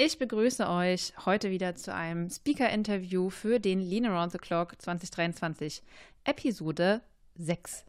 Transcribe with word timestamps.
Ich 0.00 0.16
begrüße 0.16 0.68
euch 0.68 1.12
heute 1.26 1.50
wieder 1.50 1.74
zu 1.74 1.92
einem 1.92 2.30
Speaker-Interview 2.30 3.30
für 3.30 3.58
den 3.58 3.80
Lean 3.80 4.06
Around 4.06 4.30
the 4.30 4.38
Clock 4.38 4.80
2023, 4.80 5.82
Episode 6.22 7.00
6. 7.34 7.84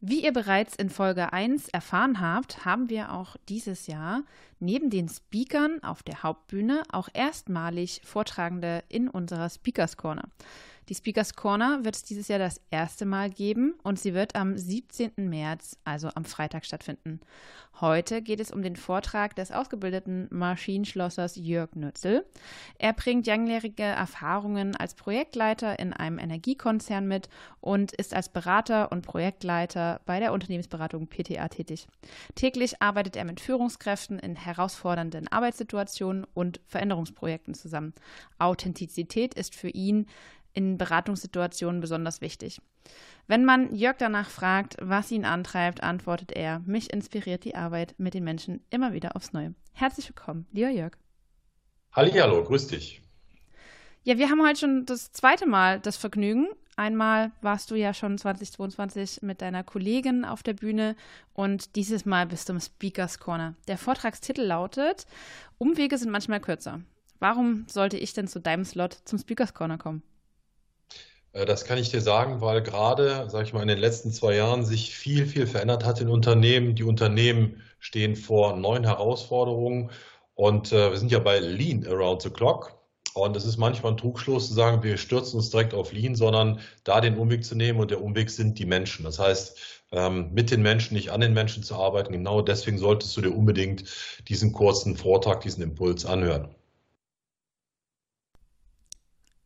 Wie 0.00 0.24
ihr 0.24 0.32
bereits 0.32 0.76
in 0.76 0.88
Folge 0.88 1.34
1 1.34 1.68
erfahren 1.68 2.22
habt, 2.22 2.64
haben 2.64 2.88
wir 2.88 3.12
auch 3.12 3.36
dieses 3.50 3.86
Jahr 3.86 4.22
neben 4.60 4.88
den 4.88 5.10
Speakern 5.10 5.82
auf 5.82 6.02
der 6.02 6.22
Hauptbühne 6.22 6.84
auch 6.90 7.10
erstmalig 7.12 8.00
Vortragende 8.02 8.82
in 8.88 9.06
unserer 9.06 9.50
Speakers 9.50 9.98
Corner. 9.98 10.30
Die 10.88 10.94
Speakers 10.94 11.34
Corner 11.34 11.84
wird 11.84 11.96
es 11.96 12.04
dieses 12.04 12.28
Jahr 12.28 12.38
das 12.38 12.60
erste 12.70 13.06
Mal 13.06 13.28
geben 13.28 13.74
und 13.82 13.98
sie 13.98 14.14
wird 14.14 14.36
am 14.36 14.56
17. 14.56 15.12
März, 15.16 15.76
also 15.82 16.10
am 16.14 16.24
Freitag, 16.24 16.64
stattfinden. 16.64 17.20
Heute 17.80 18.22
geht 18.22 18.40
es 18.40 18.52
um 18.52 18.62
den 18.62 18.76
Vortrag 18.76 19.34
des 19.34 19.50
ausgebildeten 19.50 20.28
Maschinenschlossers 20.30 21.36
Jörg 21.36 21.74
Nützel. 21.74 22.24
Er 22.78 22.92
bringt 22.92 23.26
langjährige 23.26 23.82
Erfahrungen 23.82 24.76
als 24.76 24.94
Projektleiter 24.94 25.78
in 25.78 25.92
einem 25.92 26.18
Energiekonzern 26.18 27.06
mit 27.06 27.28
und 27.60 27.92
ist 27.92 28.14
als 28.14 28.28
Berater 28.28 28.92
und 28.92 29.02
Projektleiter 29.02 30.00
bei 30.06 30.20
der 30.20 30.32
Unternehmensberatung 30.32 31.08
PTA 31.08 31.48
tätig. 31.48 31.88
Täglich 32.34 32.80
arbeitet 32.80 33.16
er 33.16 33.24
mit 33.24 33.40
Führungskräften 33.40 34.20
in 34.20 34.36
herausfordernden 34.36 35.28
Arbeitssituationen 35.28 36.26
und 36.32 36.60
Veränderungsprojekten 36.68 37.54
zusammen. 37.54 37.92
Authentizität 38.38 39.34
ist 39.34 39.54
für 39.54 39.68
ihn 39.68 40.06
in 40.56 40.78
Beratungssituationen 40.78 41.80
besonders 41.80 42.20
wichtig. 42.20 42.60
Wenn 43.26 43.44
man 43.44 43.74
Jörg 43.74 43.96
danach 43.98 44.30
fragt, 44.30 44.76
was 44.80 45.10
ihn 45.10 45.24
antreibt, 45.24 45.82
antwortet 45.82 46.32
er, 46.32 46.60
mich 46.60 46.92
inspiriert 46.92 47.44
die 47.44 47.54
Arbeit 47.54 47.94
mit 47.98 48.14
den 48.14 48.24
Menschen 48.24 48.64
immer 48.70 48.92
wieder 48.92 49.14
aufs 49.16 49.32
Neue. 49.32 49.54
Herzlich 49.72 50.08
willkommen, 50.08 50.46
lieber 50.52 50.70
Jörg. 50.70 50.92
Hallihallo, 51.92 52.42
grüß 52.42 52.68
dich. 52.68 53.02
Ja, 54.02 54.18
wir 54.18 54.30
haben 54.30 54.46
heute 54.46 54.60
schon 54.60 54.86
das 54.86 55.12
zweite 55.12 55.46
Mal 55.46 55.80
das 55.80 55.96
Vergnügen. 55.96 56.48
Einmal 56.76 57.32
warst 57.40 57.70
du 57.70 57.74
ja 57.74 57.92
schon 57.92 58.16
2022 58.16 59.22
mit 59.22 59.42
deiner 59.42 59.64
Kollegin 59.64 60.24
auf 60.24 60.42
der 60.42 60.52
Bühne 60.52 60.94
und 61.32 61.74
dieses 61.74 62.04
Mal 62.04 62.26
bist 62.26 62.48
du 62.48 62.52
im 62.52 62.60
Speakers 62.60 63.18
Corner. 63.18 63.54
Der 63.66 63.78
Vortragstitel 63.78 64.42
lautet: 64.42 65.06
Umwege 65.58 65.98
sind 65.98 66.10
manchmal 66.12 66.40
kürzer. 66.40 66.82
Warum 67.18 67.64
sollte 67.66 67.96
ich 67.96 68.12
denn 68.12 68.28
zu 68.28 68.40
deinem 68.40 68.64
Slot 68.64 68.92
zum 69.04 69.18
Speakers 69.18 69.54
Corner 69.54 69.78
kommen? 69.78 70.02
Äh, 71.36 71.44
das 71.46 71.64
kann 71.64 71.78
ich 71.78 71.90
dir 71.90 72.00
sagen, 72.00 72.40
weil 72.40 72.62
gerade, 72.62 73.28
sage 73.30 73.44
ich 73.44 73.52
mal, 73.52 73.62
in 73.62 73.68
den 73.68 73.78
letzten 73.78 74.10
zwei 74.10 74.34
Jahren 74.36 74.64
sich 74.64 74.96
viel, 74.96 75.26
viel 75.26 75.46
verändert 75.46 75.84
hat 75.84 76.00
in 76.00 76.08
Unternehmen. 76.08 76.74
Die 76.74 76.84
Unternehmen 76.84 77.62
stehen 77.78 78.16
vor 78.16 78.56
neuen 78.56 78.84
Herausforderungen 78.84 79.90
und 80.34 80.72
äh, 80.72 80.90
wir 80.90 80.98
sind 80.98 81.12
ja 81.12 81.18
bei 81.18 81.38
Lean 81.38 81.86
Around 81.86 82.22
the 82.22 82.30
Clock. 82.30 82.74
Und 83.14 83.34
es 83.34 83.46
ist 83.46 83.56
manchmal 83.56 83.92
ein 83.92 83.96
Trugschluss 83.96 84.48
zu 84.48 84.54
sagen, 84.54 84.82
wir 84.82 84.98
stürzen 84.98 85.38
uns 85.38 85.48
direkt 85.48 85.72
auf 85.72 85.92
Lean, 85.92 86.14
sondern 86.14 86.60
da 86.84 87.00
den 87.00 87.16
Umweg 87.16 87.44
zu 87.44 87.54
nehmen 87.54 87.80
und 87.80 87.90
der 87.90 88.02
Umweg 88.02 88.28
sind 88.30 88.58
die 88.58 88.66
Menschen. 88.66 89.04
Das 89.04 89.18
heißt, 89.18 89.58
ähm, 89.92 90.32
mit 90.34 90.50
den 90.50 90.60
Menschen, 90.62 90.94
nicht 90.94 91.10
an 91.10 91.22
den 91.22 91.32
Menschen 91.32 91.62
zu 91.62 91.76
arbeiten. 91.76 92.12
Genau 92.12 92.42
deswegen 92.42 92.78
solltest 92.78 93.16
du 93.16 93.22
dir 93.22 93.30
unbedingt 93.30 93.84
diesen 94.28 94.52
kurzen 94.52 94.96
Vortrag, 94.96 95.40
diesen 95.40 95.62
Impuls 95.62 96.04
anhören. 96.04 96.54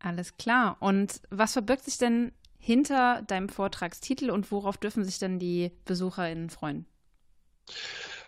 Alles 0.01 0.37
klar. 0.37 0.77
Und 0.81 1.21
was 1.31 1.53
verbirgt 1.55 1.85
sich 1.85 1.97
denn 1.99 2.33
hinter 2.59 3.23
deinem 3.23 3.49
Vortragstitel 3.49 4.31
und 4.31 4.51
worauf 4.51 4.77
dürfen 4.79 5.05
sich 5.05 5.19
denn 5.19 5.39
die 5.39 5.73
BesucherInnen 5.85 6.51
freuen? 6.51 6.87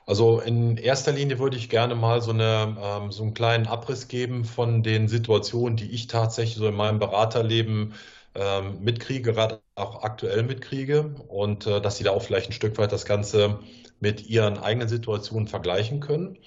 Also 0.06 0.40
in 0.40 0.76
erster 0.76 1.12
Linie 1.12 1.38
würde 1.38 1.56
ich 1.56 1.68
gerne 1.70 1.94
mal 1.94 2.20
so, 2.22 2.30
eine, 2.32 2.76
ähm, 2.80 3.12
so 3.12 3.22
einen 3.22 3.34
kleinen 3.34 3.66
Abriss 3.66 4.08
geben 4.08 4.44
von 4.44 4.82
den 4.82 5.08
Situationen, 5.08 5.76
die 5.76 5.90
ich 5.90 6.06
tatsächlich 6.06 6.56
so 6.56 6.66
in 6.68 6.74
meinem 6.74 6.98
Beraterleben 6.98 7.94
ähm, 8.34 8.80
mitkriege, 8.82 9.32
gerade 9.32 9.60
auch 9.74 10.02
aktuell 10.02 10.42
mitkriege 10.42 11.14
und 11.28 11.66
äh, 11.66 11.80
dass 11.80 11.98
Sie 11.98 12.04
da 12.04 12.10
auch 12.12 12.22
vielleicht 12.22 12.48
ein 12.50 12.52
Stück 12.52 12.78
weit 12.78 12.92
das 12.92 13.04
Ganze 13.04 13.60
mit 14.00 14.26
Ihren 14.26 14.58
eigenen 14.58 14.88
Situationen 14.88 15.48
vergleichen 15.48 16.00
können. 16.00 16.38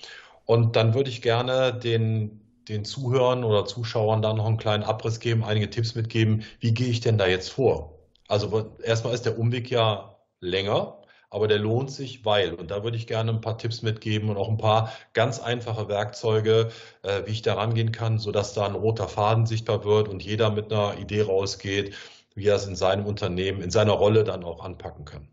Und 0.46 0.76
dann 0.76 0.94
würde 0.94 1.10
ich 1.10 1.22
gerne 1.22 1.74
den 1.74 2.42
den 2.68 2.86
Zuhörern 2.86 3.44
oder 3.44 3.66
Zuschauern 3.66 4.22
da 4.22 4.34
noch 4.34 4.46
einen 4.46 4.58
kleinen 4.58 4.84
Abriss 4.84 5.20
geben, 5.20 5.44
einige 5.44 5.70
Tipps 5.70 5.96
mitgeben, 5.96 6.44
wie 6.60 6.74
gehe 6.74 6.88
ich 6.88 7.00
denn 7.00 7.18
da 7.18 7.28
jetzt 7.28 7.50
vor? 7.50 8.00
Also 8.28 8.76
erstmal 8.84 9.14
ist 9.14 9.26
der 9.26 9.38
Umweg 9.38 9.70
ja 9.70 10.18
länger, 10.40 11.02
aber 11.30 11.48
der 11.48 11.60
lohnt 11.60 11.92
sich, 11.92 12.26
weil, 12.26 12.54
und 12.54 12.72
da 12.72 12.84
würde 12.84 12.98
ich 12.98 13.08
gerne 13.08 13.32
ein 13.32 13.42
paar 13.42 13.58
Tipps 13.58 13.82
mitgeben 13.82 14.30
und 14.30 14.38
auch 14.38 14.50
ein 14.50 14.58
paar 14.58 14.92
ganz 15.14 15.40
einfache 15.40 15.88
Werkzeuge, 15.90 16.72
äh, 17.04 17.24
wie 17.26 17.32
ich 17.32 17.42
da 17.42 17.56
rangehen 17.56 17.92
kann, 17.92 18.20
sodass 18.20 18.54
da 18.54 18.66
ein 18.66 18.76
roter 18.76 19.08
Faden 19.08 19.46
sichtbar 19.46 19.84
wird 19.84 20.08
und 20.08 20.24
jeder 20.24 20.50
mit 20.50 20.72
einer 20.72 20.98
Idee 20.98 21.22
rausgeht, 21.22 21.96
wie 22.36 22.48
er 22.48 22.56
es 22.56 22.68
in 22.68 22.76
seinem 22.76 23.06
Unternehmen, 23.06 23.62
in 23.62 23.72
seiner 23.72 23.94
Rolle 23.94 24.24
dann 24.24 24.44
auch 24.44 24.64
anpacken 24.64 25.06
kann. 25.06 25.28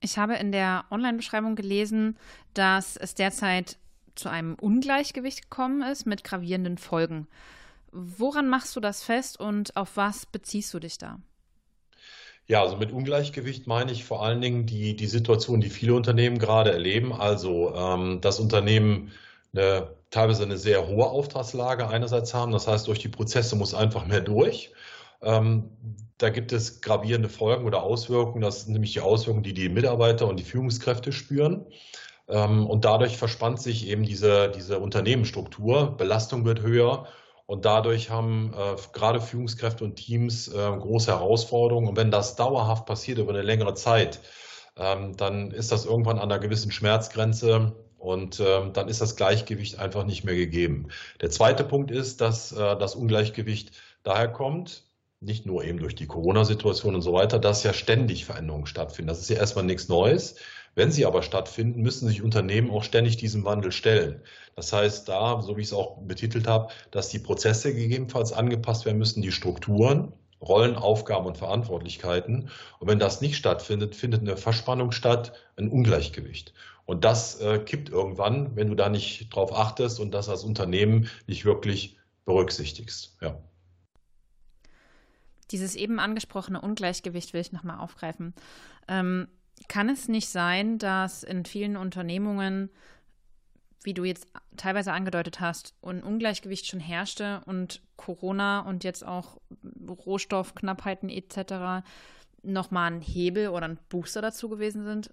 Ich 0.00 0.18
habe 0.18 0.34
in 0.34 0.52
der 0.52 0.84
Online-Beschreibung 0.90 1.54
gelesen, 1.54 2.18
dass 2.52 2.96
es 2.96 3.14
derzeit 3.14 3.78
zu 4.14 4.28
einem 4.28 4.54
Ungleichgewicht 4.54 5.42
gekommen 5.42 5.82
ist 5.82 6.06
mit 6.06 6.24
gravierenden 6.24 6.78
Folgen. 6.78 7.26
Woran 7.92 8.48
machst 8.48 8.74
du 8.76 8.80
das 8.80 9.02
fest 9.02 9.38
und 9.38 9.76
auf 9.76 9.96
was 9.96 10.26
beziehst 10.26 10.74
du 10.74 10.80
dich 10.80 10.98
da? 10.98 11.18
Ja, 12.46 12.62
also 12.62 12.76
mit 12.76 12.92
Ungleichgewicht 12.92 13.66
meine 13.66 13.92
ich 13.92 14.04
vor 14.04 14.22
allen 14.22 14.40
Dingen 14.40 14.66
die, 14.66 14.96
die 14.96 15.06
Situation, 15.06 15.60
die 15.60 15.70
viele 15.70 15.94
Unternehmen 15.94 16.38
gerade 16.38 16.72
erleben. 16.72 17.12
Also 17.12 17.74
ähm, 17.74 18.20
das 18.20 18.38
Unternehmen 18.38 19.12
eine, 19.54 19.88
teilweise 20.10 20.42
eine 20.42 20.58
sehr 20.58 20.86
hohe 20.86 21.06
Auftragslage 21.06 21.88
einerseits 21.88 22.34
haben. 22.34 22.52
Das 22.52 22.66
heißt, 22.66 22.86
durch 22.86 22.98
die 22.98 23.08
Prozesse 23.08 23.56
muss 23.56 23.72
einfach 23.72 24.06
mehr 24.06 24.20
durch. 24.20 24.72
Ähm, 25.22 25.70
da 26.18 26.28
gibt 26.28 26.52
es 26.52 26.82
gravierende 26.82 27.30
Folgen 27.30 27.64
oder 27.64 27.82
Auswirkungen. 27.82 28.42
Das 28.42 28.62
sind 28.62 28.72
nämlich 28.74 28.92
die 28.92 29.00
Auswirkungen, 29.00 29.42
die 29.42 29.54
die 29.54 29.70
Mitarbeiter 29.70 30.28
und 30.28 30.38
die 30.38 30.44
Führungskräfte 30.44 31.12
spüren. 31.12 31.64
Ähm, 32.28 32.66
und 32.66 32.84
dadurch 32.84 33.16
verspannt 33.16 33.60
sich 33.60 33.86
eben 33.88 34.04
diese, 34.04 34.50
diese 34.50 34.78
Unternehmensstruktur, 34.78 35.96
Belastung 35.96 36.44
wird 36.44 36.62
höher 36.62 37.06
und 37.46 37.64
dadurch 37.64 38.10
haben 38.10 38.54
äh, 38.54 38.76
gerade 38.92 39.20
Führungskräfte 39.20 39.84
und 39.84 39.96
Teams 39.96 40.48
äh, 40.48 40.52
große 40.52 41.10
Herausforderungen. 41.10 41.88
Und 41.88 41.96
wenn 41.96 42.10
das 42.10 42.36
dauerhaft 42.36 42.86
passiert 42.86 43.18
über 43.18 43.32
eine 43.32 43.42
längere 43.42 43.74
Zeit, 43.74 44.20
ähm, 44.76 45.16
dann 45.16 45.50
ist 45.50 45.70
das 45.70 45.84
irgendwann 45.84 46.18
an 46.18 46.30
einer 46.30 46.40
gewissen 46.40 46.72
Schmerzgrenze 46.72 47.74
und 47.98 48.40
ähm, 48.40 48.72
dann 48.72 48.88
ist 48.88 49.00
das 49.00 49.16
Gleichgewicht 49.16 49.78
einfach 49.78 50.04
nicht 50.04 50.24
mehr 50.24 50.34
gegeben. 50.34 50.88
Der 51.20 51.30
zweite 51.30 51.64
Punkt 51.64 51.90
ist, 51.90 52.20
dass 52.20 52.52
äh, 52.52 52.76
das 52.76 52.94
Ungleichgewicht 52.94 53.72
daher 54.02 54.28
kommt, 54.28 54.84
nicht 55.20 55.46
nur 55.46 55.64
eben 55.64 55.78
durch 55.78 55.94
die 55.94 56.06
Corona-Situation 56.06 56.94
und 56.94 57.02
so 57.02 57.12
weiter, 57.12 57.38
dass 57.38 57.62
ja 57.62 57.72
ständig 57.72 58.26
Veränderungen 58.26 58.66
stattfinden. 58.66 59.08
Das 59.08 59.20
ist 59.20 59.30
ja 59.30 59.36
erstmal 59.36 59.64
nichts 59.64 59.88
Neues. 59.88 60.36
Wenn 60.74 60.90
sie 60.90 61.06
aber 61.06 61.22
stattfinden, 61.22 61.82
müssen 61.82 62.08
sich 62.08 62.22
Unternehmen 62.22 62.70
auch 62.70 62.82
ständig 62.82 63.16
diesem 63.16 63.44
Wandel 63.44 63.72
stellen. 63.72 64.20
Das 64.56 64.72
heißt, 64.72 65.08
da, 65.08 65.40
so 65.40 65.56
wie 65.56 65.60
ich 65.60 65.68
es 65.68 65.72
auch 65.72 65.98
betitelt 66.02 66.46
habe, 66.46 66.72
dass 66.90 67.08
die 67.08 67.18
Prozesse 67.18 67.74
gegebenenfalls 67.74 68.32
angepasst 68.32 68.84
werden 68.84 68.98
müssen, 68.98 69.22
die 69.22 69.32
Strukturen, 69.32 70.12
Rollen, 70.40 70.76
Aufgaben 70.76 71.26
und 71.26 71.38
Verantwortlichkeiten. 71.38 72.50
Und 72.78 72.88
wenn 72.88 72.98
das 72.98 73.20
nicht 73.20 73.36
stattfindet, 73.36 73.94
findet 73.94 74.20
eine 74.20 74.36
Verspannung 74.36 74.92
statt, 74.92 75.32
ein 75.56 75.68
Ungleichgewicht. 75.68 76.52
Und 76.86 77.04
das 77.04 77.40
äh, 77.40 77.58
kippt 77.58 77.88
irgendwann, 77.88 78.54
wenn 78.56 78.68
du 78.68 78.74
da 78.74 78.88
nicht 78.88 79.34
drauf 79.34 79.56
achtest 79.56 80.00
und 80.00 80.12
das 80.12 80.28
als 80.28 80.44
Unternehmen 80.44 81.08
nicht 81.26 81.44
wirklich 81.44 81.96
berücksichtigst. 82.26 83.16
Ja. 83.22 83.38
Dieses 85.50 85.76
eben 85.76 85.98
angesprochene 85.98 86.60
Ungleichgewicht 86.60 87.32
will 87.32 87.40
ich 87.40 87.52
nochmal 87.52 87.78
aufgreifen. 87.78 88.34
Ähm, 88.88 89.28
kann 89.68 89.88
es 89.88 90.08
nicht 90.08 90.28
sein, 90.28 90.78
dass 90.78 91.22
in 91.22 91.44
vielen 91.44 91.76
Unternehmungen, 91.76 92.70
wie 93.82 93.94
du 93.94 94.04
jetzt 94.04 94.26
teilweise 94.56 94.92
angedeutet 94.92 95.40
hast, 95.40 95.74
ein 95.82 96.02
Ungleichgewicht 96.02 96.66
schon 96.66 96.80
herrschte 96.80 97.42
und 97.46 97.82
Corona 97.96 98.60
und 98.60 98.84
jetzt 98.84 99.06
auch 99.06 99.38
Rohstoffknappheiten 99.88 101.08
etc. 101.08 101.86
nochmal 102.42 102.92
ein 102.92 103.00
Hebel 103.00 103.48
oder 103.48 103.68
ein 103.68 103.78
Booster 103.88 104.22
dazu 104.22 104.48
gewesen 104.48 104.84
sind? 104.84 105.10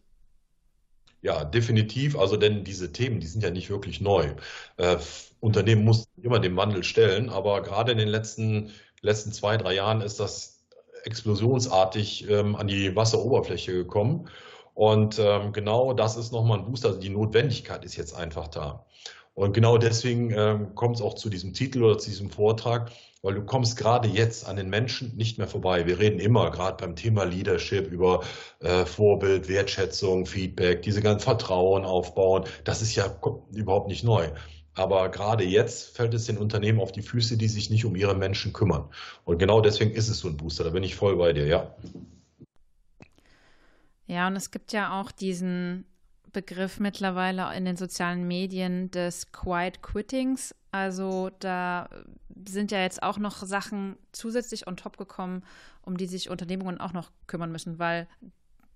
Ja, 1.22 1.44
definitiv. 1.44 2.18
Also, 2.18 2.36
denn 2.36 2.64
diese 2.64 2.92
Themen, 2.92 3.20
die 3.20 3.28
sind 3.28 3.44
ja 3.44 3.52
nicht 3.52 3.70
wirklich 3.70 4.02
neu. 4.02 4.34
Äh, 4.78 4.98
Unternehmen 5.40 5.84
mussten 5.84 6.22
immer 6.22 6.40
dem 6.40 6.56
Wandel 6.56 6.84
stellen, 6.84 7.30
aber 7.30 7.62
gerade 7.62 7.92
in 7.92 8.00
den 8.00 8.08
letzten, 8.08 8.72
letzten 9.02 9.32
zwei, 9.32 9.58
drei 9.58 9.76
Jahren 9.76 10.02
ist 10.02 10.20
das 10.20 10.61
explosionsartig 11.04 12.30
ähm, 12.30 12.56
an 12.56 12.68
die 12.68 12.96
Wasseroberfläche 12.96 13.74
gekommen. 13.74 14.30
Und 14.74 15.20
ähm, 15.20 15.54
genau 15.54 15.94
das 15.94 16.18
ist 16.18 16.32
nochmal 16.32 16.60
ein 16.60 16.66
Booster. 16.66 16.90
Also 16.90 17.00
die 17.00 17.10
Notwendigkeit 17.10 17.84
ist 17.86 17.96
jetzt 17.96 18.16
einfach 18.16 18.48
da. 18.48 18.86
Und 19.34 19.54
genau 19.54 19.78
deswegen 19.78 20.32
ähm, 20.32 20.76
kommt 20.76 20.98
es 20.98 21.02
auch 21.02 21.16
zu 21.16 21.30
diesem 21.30 21.54
Titel 21.54 21.84
oder 21.84 21.98
zu 21.98 22.10
diesem 22.10 22.30
Vortrag, 22.30 22.92
weil 23.22 23.36
du 23.36 23.46
kommst 23.46 23.78
gerade 23.78 24.08
jetzt 24.08 24.46
an 24.48 24.58
den 24.58 24.70
Menschen 24.70 25.16
nicht 25.16 25.38
mehr 25.38 25.48
vorbei. 25.48 25.86
Wir 25.88 26.00
reden 26.00 26.20
immer 26.20 26.52
gerade 26.52 26.84
beim 26.84 26.96
Thema 26.96 27.24
Leadership 27.24 27.90
über 27.92 28.24
äh, 28.60 28.86
Vorbild, 28.86 29.48
Wertschätzung, 29.48 30.26
Feedback, 30.26 30.82
diese 30.82 31.02
ganzen 31.02 31.24
Vertrauen 31.24 31.86
aufbauen. 31.86 32.44
Das 32.66 32.82
ist 32.82 32.96
ja 32.96 33.16
überhaupt 33.54 33.88
nicht 33.88 34.04
neu. 34.04 34.30
Aber 34.74 35.10
gerade 35.10 35.44
jetzt 35.44 35.96
fällt 35.96 36.14
es 36.14 36.26
den 36.26 36.38
Unternehmen 36.38 36.80
auf 36.80 36.92
die 36.92 37.02
Füße, 37.02 37.38
die 37.38 37.48
sich 37.48 37.70
nicht 37.70 37.86
um 37.86 37.96
ihre 37.96 38.16
Menschen 38.16 38.54
kümmern. 38.54 38.90
Und 39.26 39.38
genau 39.38 39.62
deswegen 39.62 39.92
ist 39.92 40.08
es 40.08 40.20
so 40.20 40.30
ein 40.30 40.38
Booster. 40.38 40.64
Da 40.64 40.70
bin 40.70 40.84
ich 40.84 40.96
voll 40.96 41.18
bei 41.18 41.34
dir, 41.34 41.46
ja. 41.46 41.76
Ja, 44.08 44.28
und 44.28 44.36
es 44.36 44.52
gibt 44.52 44.72
ja 44.74 45.00
auch 45.00 45.12
diesen 45.12 45.86
Begriff 46.32 46.80
mittlerweile 46.80 47.54
in 47.56 47.66
den 47.66 47.76
sozialen 47.76 48.28
Medien 48.28 48.92
des 48.92 49.32
Quiet 49.32 49.82
Quittings. 49.82 50.56
Also 50.72 51.32
da 51.40 51.90
sind 52.48 52.72
ja 52.72 52.80
jetzt 52.80 53.04
auch 53.04 53.18
noch 53.18 53.44
Sachen 53.44 53.98
zusätzlich 54.14 54.68
on 54.68 54.78
top 54.78 54.98
gekommen, 54.98 55.44
um 55.82 55.98
die 55.98 56.08
sich 56.08 56.30
Unternehmungen 56.30 56.80
auch 56.80 56.94
noch 56.94 57.12
kümmern 57.28 57.52
müssen, 57.52 57.80
weil 57.80 58.08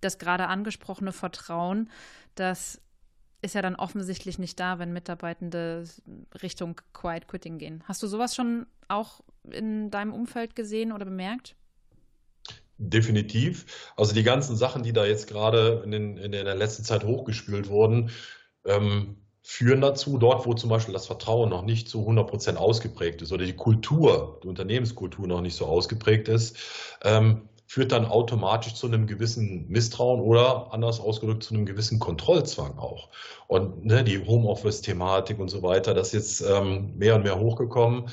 das 0.01 0.19
gerade 0.19 0.47
angesprochene 0.47 1.13
Vertrauen, 1.13 1.89
das 2.35 2.81
ist 3.45 3.55
ja 3.55 3.61
dann 3.61 3.75
offensichtlich 3.75 4.39
nicht 4.39 4.59
da, 4.59 4.79
wenn 4.79 4.91
Mitarbeitende 4.91 5.85
Richtung 6.41 6.81
Quiet 6.93 7.27
Quitting 7.27 7.57
gehen. 7.57 7.83
Hast 7.87 8.03
du 8.03 8.07
sowas 8.07 8.35
schon 8.35 8.65
auch 8.87 9.21
in 9.49 9.91
deinem 9.91 10.13
Umfeld 10.13 10.55
gesehen 10.55 10.91
oder 10.91 11.05
bemerkt? 11.05 11.55
Definitiv. 12.77 13.93
Also 13.95 14.13
die 14.13 14.23
ganzen 14.23 14.57
Sachen, 14.57 14.83
die 14.83 14.91
da 14.91 15.05
jetzt 15.05 15.27
gerade 15.27 15.81
in, 15.85 15.91
den, 15.91 16.17
in 16.17 16.31
der 16.31 16.55
letzten 16.55 16.83
Zeit 16.83 17.05
hochgespült 17.05 17.69
wurden, 17.69 18.09
ähm, 18.65 19.17
führen 19.43 19.79
dazu, 19.79 20.17
dort 20.17 20.45
wo 20.45 20.55
zum 20.55 20.71
Beispiel 20.71 20.93
das 20.93 21.05
Vertrauen 21.05 21.51
noch 21.51 21.61
nicht 21.61 21.87
zu 21.87 21.99
100 21.99 22.27
Prozent 22.27 22.57
ausgeprägt 22.57 23.21
ist 23.21 23.31
oder 23.31 23.45
die 23.45 23.55
Kultur, 23.55 24.39
die 24.43 24.47
Unternehmenskultur 24.47 25.27
noch 25.27 25.41
nicht 25.41 25.55
so 25.55 25.67
ausgeprägt 25.67 26.27
ist, 26.27 26.57
ähm, 27.03 27.47
führt 27.67 27.91
dann 27.91 28.05
automatisch 28.05 28.75
zu 28.75 28.87
einem 28.87 29.07
gewissen 29.07 29.67
Misstrauen 29.67 30.21
oder 30.21 30.71
anders 30.71 30.99
ausgedrückt 30.99 31.43
zu 31.43 31.53
einem 31.53 31.65
gewissen 31.65 31.99
Kontrollzwang 31.99 32.77
auch. 32.77 33.09
Und 33.47 33.85
ne, 33.85 34.03
die 34.03 34.25
Homeoffice-Thematik 34.25 35.39
und 35.39 35.49
so 35.49 35.63
weiter, 35.63 35.93
das 35.93 36.13
ist 36.13 36.41
jetzt 36.41 36.49
ähm, 36.49 36.93
mehr 36.97 37.15
und 37.15 37.23
mehr 37.23 37.39
hochgekommen. 37.39 38.09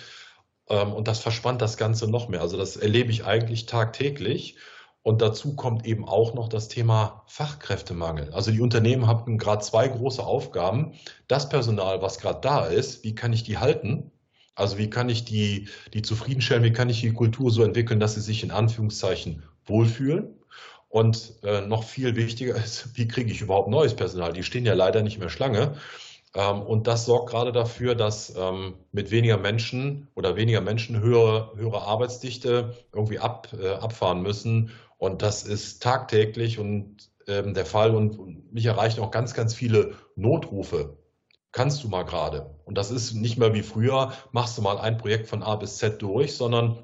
Ähm, 0.69 0.93
und 0.93 1.09
das 1.09 1.21
verspannt 1.21 1.61
das 1.63 1.77
Ganze 1.77 2.11
noch 2.11 2.29
mehr. 2.29 2.41
Also 2.41 2.57
das 2.57 2.77
erlebe 2.77 3.11
ich 3.11 3.25
eigentlich 3.25 3.67
tagtäglich. 3.67 4.57
Und 5.03 5.21
dazu 5.21 5.57
kommt 5.57 5.85
eben 5.85 6.09
auch 6.09 6.33
noch 6.35 6.49
das 6.49 6.69
Thema 6.69 7.25
Fachkräftemangel. 7.27 8.33
Also 8.33 8.53
die 8.53 8.61
Unternehmen 8.61 9.09
haben 9.09 9.37
gerade 9.37 9.63
zwei 9.63 9.89
große 9.89 10.25
Aufgaben. 10.25 10.95
Das 11.27 11.49
Personal, 11.49 12.03
was 12.03 12.19
gerade 12.19 12.41
da 12.41 12.67
ist, 12.67 13.03
wie 13.03 13.15
kann 13.15 13.33
ich 13.33 13.43
die 13.43 13.59
halten? 13.59 14.13
Also 14.55 14.79
wie 14.79 14.91
kann 14.91 15.09
ich 15.09 15.25
die, 15.25 15.69
die 15.95 16.03
zufriedenstellen? 16.03 16.65
Wie 16.65 16.73
kann 16.73 16.91
ich 16.91 17.01
die 17.01 17.13
Kultur 17.13 17.51
so 17.51 17.63
entwickeln, 17.63 18.01
dass 18.01 18.15
sie 18.15 18.21
sich 18.21 18.43
in 18.43 18.51
Anführungszeichen 18.51 19.43
wohlfühlen? 19.65 20.39
Und 20.89 21.35
äh, 21.43 21.63
noch 21.63 21.85
viel 21.85 22.17
wichtiger 22.17 22.55
ist, 22.55 22.97
wie 22.99 23.09
kriege 23.09 23.31
ich 23.31 23.41
überhaupt 23.41 23.71
neues 23.71 23.95
Personal? 23.97 24.35
Die 24.35 24.43
stehen 24.43 24.67
ja 24.67 24.75
leider 24.75 25.03
nicht 25.03 25.19
mehr 25.19 25.31
Schlange. 25.31 25.77
Ähm, 26.35 26.63
und 26.63 26.87
das 26.87 27.07
sorgt 27.07 27.31
gerade 27.31 27.53
dafür, 27.53 27.95
dass 27.95 28.35
ähm, 28.37 28.75
mit 28.93 29.11
weniger 29.11 29.39
Menschen 29.39 30.09
oder 30.15 30.37
weniger 30.37 30.61
Menschen 30.61 31.01
höhere, 31.01 31.53
höhere 31.57 31.83
Arbeitsdichte 31.83 32.77
irgendwie 32.93 33.19
ab, 33.19 33.49
äh, 33.59 33.71
abfahren 33.71 34.23
müssen. 34.23 34.71
Und 34.99 35.23
das 35.23 35.45
ist 35.45 35.83
tagtäglich 35.83 36.59
und 36.59 37.11
ähm, 37.27 37.55
der 37.55 37.67
Fall. 37.67 37.95
Und 37.95 38.53
mich 38.53 38.67
erreichen 38.67 39.01
auch 39.01 39.11
ganz, 39.11 39.35
ganz 39.35 39.55
viele 39.55 39.95
Notrufe. 40.17 40.99
Kannst 41.53 41.85
du 41.85 41.89
mal 41.89 42.05
gerade? 42.05 42.55
Und 42.65 42.77
das 42.79 42.91
ist 42.91 43.13
nicht 43.13 43.37
mehr 43.37 43.53
wie 43.53 43.63
früher, 43.63 44.13
machst 44.33 44.57
du 44.57 44.63
mal 44.63 44.79
ein 44.79 44.97
Projekt 44.97 45.29
von 45.29 45.43
A 45.43 45.57
bis 45.57 45.77
Z 45.77 46.01
durch, 46.01 46.35
sondern 46.35 46.83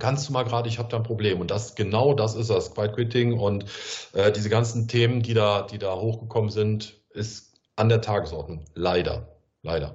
kannst 0.00 0.28
du 0.28 0.32
mal 0.32 0.42
gerade, 0.42 0.68
ich 0.68 0.80
habe 0.80 0.88
da 0.88 0.96
ein 0.96 1.04
Problem. 1.04 1.40
Und 1.40 1.52
das 1.52 1.76
genau 1.76 2.14
das 2.14 2.34
ist 2.34 2.50
das, 2.50 2.74
Quiet 2.74 2.94
Quitting 2.94 3.38
und 3.38 3.66
äh, 4.12 4.32
diese 4.32 4.50
ganzen 4.50 4.88
Themen, 4.88 5.22
die 5.22 5.34
da, 5.34 5.62
die 5.62 5.78
da 5.78 5.94
hochgekommen 5.94 6.50
sind, 6.50 7.00
ist 7.10 7.54
an 7.76 7.88
der 7.88 8.00
Tagesordnung. 8.00 8.64
Leider. 8.74 9.28
Leider. 9.62 9.94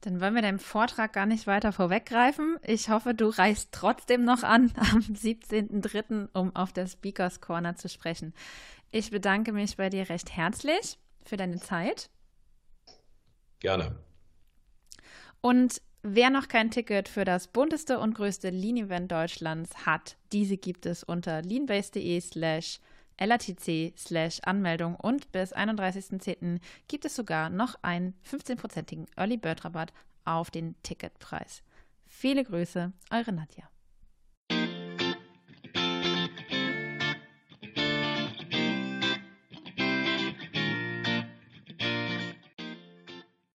Dann 0.00 0.20
wollen 0.20 0.34
wir 0.34 0.42
deinem 0.42 0.58
Vortrag 0.58 1.12
gar 1.12 1.26
nicht 1.26 1.46
weiter 1.46 1.72
vorweggreifen. 1.72 2.56
Ich 2.62 2.90
hoffe, 2.90 3.14
du 3.14 3.28
reist 3.28 3.68
trotzdem 3.70 4.24
noch 4.24 4.42
an 4.42 4.72
am 4.92 5.00
17.03., 5.00 6.28
um 6.32 6.54
auf 6.56 6.72
der 6.72 6.88
Speakers 6.88 7.40
Corner 7.40 7.76
zu 7.76 7.88
sprechen. 7.88 8.34
Ich 8.90 9.10
bedanke 9.10 9.52
mich 9.52 9.76
bei 9.76 9.90
dir 9.90 10.08
recht 10.08 10.36
herzlich 10.36 10.98
für 11.24 11.36
deine 11.36 11.58
Zeit. 11.60 12.10
Gerne. 13.60 13.96
Und 15.40 15.80
wer 16.02 16.30
noch 16.30 16.48
kein 16.48 16.70
Ticket 16.70 17.08
für 17.08 17.24
das 17.24 17.48
bunteste 17.48 17.98
und 17.98 18.14
größte 18.14 18.50
Lean-Event 18.50 19.10
Deutschlands 19.10 19.86
hat, 19.86 20.16
diese 20.32 20.56
gibt 20.56 20.86
es 20.86 21.02
unter 21.02 21.42
leanbase.de 21.42 22.20
slash 22.20 22.80
LATC 23.18 23.94
slash 23.96 24.40
Anmeldung 24.40 24.96
und 24.96 25.30
bis 25.32 25.54
31.10. 25.54 26.60
gibt 26.88 27.04
es 27.04 27.14
sogar 27.14 27.48
noch 27.48 27.76
einen 27.82 28.14
15-prozentigen 28.28 29.06
Early 29.16 29.36
Bird 29.36 29.64
Rabatt 29.64 29.92
auf 30.24 30.50
den 30.50 30.74
Ticketpreis. 30.82 31.62
Viele 32.06 32.44
Grüße, 32.44 32.92
eure 33.10 33.32
Nadja. 33.32 33.68